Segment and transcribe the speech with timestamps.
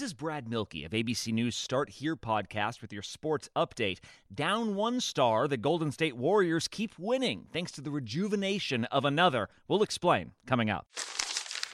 [0.00, 3.98] This is Brad Milkey of ABC News Start Here podcast with your sports update.
[4.34, 9.50] Down one star, the Golden State Warriors keep winning thanks to the rejuvenation of another.
[9.68, 10.86] We'll explain coming up.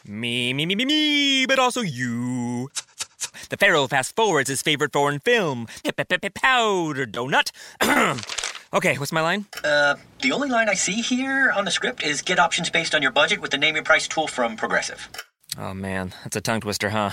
[0.05, 2.69] Me, me, me, me, me, but also you.
[3.49, 5.69] The Pharaoh fast forwards his favorite foreign film,
[6.35, 7.53] Powder Donut.
[8.75, 9.47] okay, what's my line?
[9.63, 13.03] Uh, the only line I see here on the script is get options based on
[13.03, 15.09] your budget with the name your price tool from Progressive.
[15.57, 17.13] Oh man, that's a tongue twister, huh?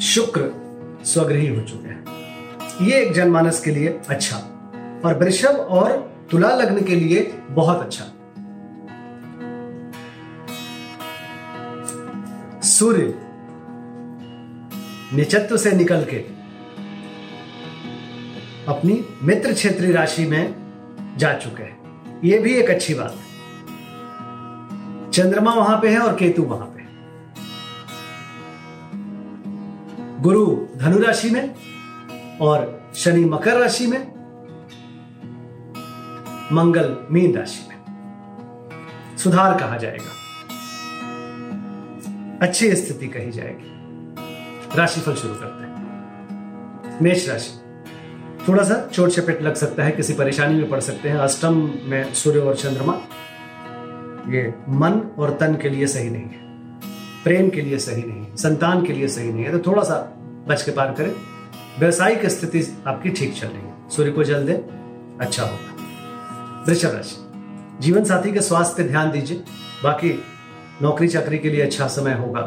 [0.00, 0.42] शुक्र
[1.04, 2.04] स्वगृही हो चुके हैं।
[2.86, 4.36] ये एक जनमानस के लिए अच्छा
[5.04, 8.04] और वृषभ और तुला लग्न के लिए बहुत अच्छा।
[12.60, 13.14] सूर्य
[15.16, 16.16] निचत्व से निकल के
[18.68, 20.54] अपनी मित्र क्षेत्रीय राशि में
[21.16, 21.78] जा चुके हैं।
[22.24, 23.30] यह भी एक अच्छी बात। है
[25.10, 26.79] चंद्रमा वहाँ पे है और केतु वहाँ पे।
[30.20, 31.54] गुरु धनु राशि में
[32.40, 34.06] और शनि मकर राशि में,
[36.52, 37.80] मंगल मीन राशि में।
[39.18, 40.16] सुधार कहा जाएगा।
[42.42, 43.66] अच्छी स्थिति कही जाएगी।
[44.78, 45.80] राशिफल शुरू करते हैं।
[47.02, 47.60] मेष राशि।
[48.48, 52.14] थोड़ा सा चोट चपेट लग सकता है, किसी परेशानी में पड़ सकते हैं। अष्टम में
[52.14, 52.94] सूर्य और चंद्रमा।
[54.28, 56.49] ये मन और तन के लिए सही नहीं है।
[57.24, 59.96] प्रेम के लिए सही नहीं, संतान के लिए सही नहीं है तो थोड़ा सा
[60.48, 61.12] बच के पार करें।
[61.78, 64.52] व्यवसायिक स्थिति आपकी ठीक चल रही है। सूर्य को जल दे
[65.20, 67.16] अच्छा होगा। वृषभ राशि।
[67.80, 69.42] जीवन साथी के स्वास्थ्य पे ध्यान दीजिए।
[69.82, 70.12] बाकी
[70.82, 72.40] नौकरी चाकरी के लिए अच्छा समय होगा।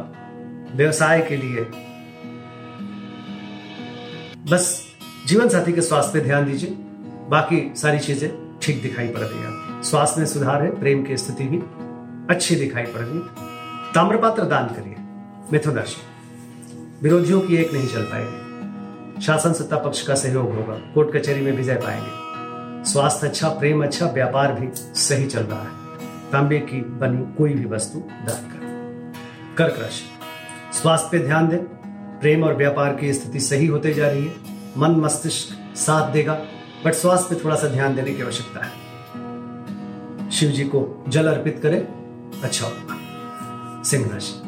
[0.75, 1.65] व्यवसाय के लिए
[4.49, 4.81] बस
[5.27, 6.69] जीवन साथी के स्वास्थ्य पे ध्यान दीजिए।
[7.29, 8.29] बाकी सारी चीज़ें
[8.61, 11.57] ठीक दिखाई पड़ रही है। स्वास्थ्य में सुधार है, प्रेम की स्थिति भी
[12.29, 13.52] अच्छी दिखाई पड़ रही है।
[13.95, 14.95] ताम्रपात्र दान करिए
[15.53, 16.01] मिथुन राशि
[17.03, 21.51] विरोधियों की एक नहीं चल पाएगी। शासन सत्ता पक्ष का सहयोग होगा, कोर्ट कचहरी में
[21.51, 22.23] विजय पाएँगे।
[22.91, 25.69] स्वास्थ्य अच्छा प्रेम अच्छा व्यापार भी सही चल रहा है।
[26.31, 29.13] तांबे की बनी कोई भी वस्तु दान करें।
[29.57, 30.03] कर्क राशि।
[30.77, 31.59] स्वास्थ्य पे ध्यान दें।
[32.19, 34.33] प्रेम और व्यापार की स्थिति सही होते जा रही है।
[34.77, 36.33] मन मस्तिष्क साथ देगा,
[36.85, 38.71] बट स्वास्थ्य पे थोड़ा सा ध्यान देने की आवश्यकता है।
[40.31, 41.87] शिव जी को जल अर्पित करें।
[42.43, 43.02] अच्छा होगा।
[43.83, 44.41] सिंह राशि।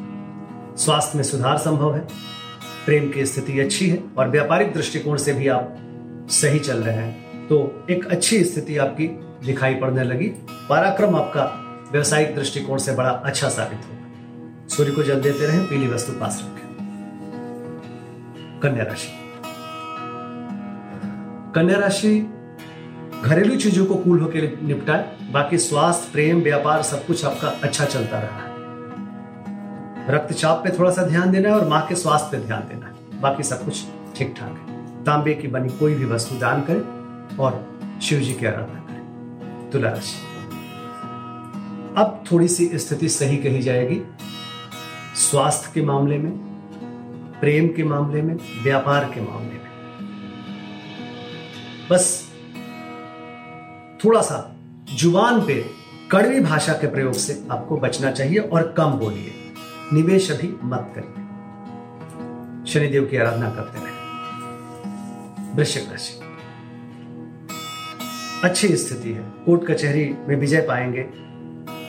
[0.84, 2.08] स्वास्थ्य में सुधार संभव है।
[2.86, 5.78] प्रेम की स्थिति अच्छी है और व्यापारिक दृष्टिकोण से भी आप
[6.30, 9.08] सही चल रहे हैं। तो एक अच्छी स्थिति आपकी
[9.46, 15.22] दिखाई पड़ने लगी। पराक्रम आपका व्यवसायिक दृष्टिकोण से बड़ा अच्छा साबित होगा। सूर्य को जल
[15.22, 16.66] देते रहें, पीली वस्तु पास रखें।
[18.64, 19.08] कन्या राशि।
[21.56, 22.34] कन्या राशि
[23.24, 28.20] घरेलू चीज़ों को कूल होकर निपटाए। बाकी स्वास्थ्य, प्रेम, व्यापार सब कुछ आपका अच्छा चलता
[28.20, 28.55] रहा है।
[30.10, 33.22] रक्तचाप पे थोड़ा सा ध्यान देना है और माँ के स्वास्थ्य पे ध्यान देना है।
[33.22, 33.84] बाकी सब कुछ
[34.18, 38.46] ठीक ठाक है। तांबे की बनी कोई भी वस्तु दान करें और शिव जी की
[38.46, 40.18] आराधना करें। तुला राशि
[41.98, 44.02] अब थोड़ी सी स्थिति सही कही जाएगी।
[45.16, 46.32] स्वास्थ्य के मामले में,
[47.40, 49.70] प्रेम के मामले में, व्यापार के मामले में।
[51.92, 52.32] बस
[54.06, 54.56] थोड़ा सा
[54.96, 55.66] ज़ुबान पे
[56.12, 59.45] कड़वी भाषा के प्रयोग से आपको बचना चाहिए और कम बोलिए।
[59.94, 61.24] निवेश अभी मत करिए
[62.72, 63.94] शनिदेव की आराधना करते रहे।
[65.56, 66.20] वृश्चिक राशि।
[68.44, 71.10] अच्छी स्थिति है। कोर्ट कचहरी में विजय पाएँगे।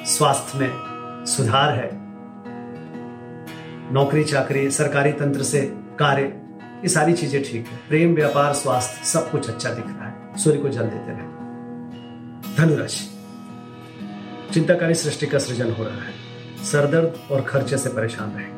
[0.07, 0.71] स्वास्थ्य में
[1.27, 1.91] सुधार है।
[3.93, 5.63] नौकरी चाकरी, सरकारी तंत्र से
[5.99, 6.23] कार्य,
[6.83, 10.59] ये सारी चीज़ें ठीक है। प्रेम, व्यापार, स्वास्थ्य, सब कुछ अच्छा दिख रहा है। सूर्य
[10.59, 11.27] को जल देते रहे।
[12.57, 13.11] धनुराशि
[14.55, 16.16] चिंताकारी सृष्टि का सृजन हो रहा है।
[16.65, 18.57] सरदर्द और खर्चे से परेशान रहेंगे।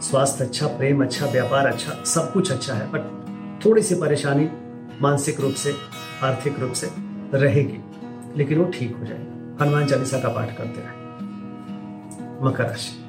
[0.00, 3.00] स्वास्थ्य अच्छा प्रेम अच्छा व्यापार अच्छा सब कुछ अच्छा है बट
[3.64, 4.48] थोड़ी सी परेशानी
[5.02, 5.74] मानसिक रूप से,
[6.22, 6.90] आर्थिक रूप से
[7.34, 7.78] रहेगी,
[8.36, 13.04] लेकिन वो ठीक हो जाएगा। हनुमान चालीसा का पाठ करते रहे। मकर राशि।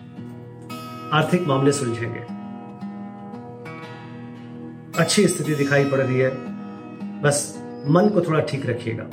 [1.13, 2.39] आर्थिक मामले सुलझेंगे।
[4.99, 6.29] अच्छी स्थिति दिखाई पड़ रही है।
[7.21, 7.55] बस
[7.87, 9.05] मन को थोड़ा ठीक रखिएगा।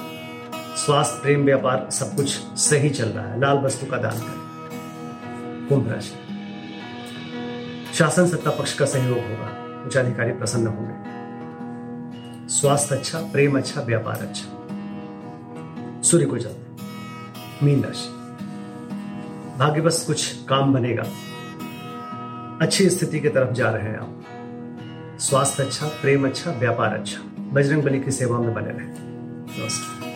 [0.77, 2.29] स्वास्थ्य, प्रेम, व्यापार, सब कुछ
[2.59, 4.56] सही चल रहा है। लाल वस्तु का दान करें।
[5.69, 6.15] कुंभ राशि
[7.95, 11.07] शासन सत्ता पक्ष का सहयोग होगा। उच्च अधिकारी प्रसन्न होंगे।
[12.49, 16.57] स्वास्थ्य अच्छा प्रेम अच्छा व्यापार अच्छा। सूर्य को जल
[17.63, 18.09] मीन राशि।
[19.59, 21.05] भाग्य बस कुछ काम बनेगा।
[22.63, 24.23] अच्छी स्थिति की तरफ़ जा रहे हैं आप।
[25.21, 27.19] स्वास्थ्य अच्छा प्रेम अच्छा व्यापार अच्छा।
[27.53, 28.87] बजरंग बली की सेवा में बने रहे।
[29.63, 30.16] नमस्कार।